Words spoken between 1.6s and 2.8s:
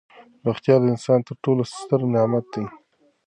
ستر نعمت دی.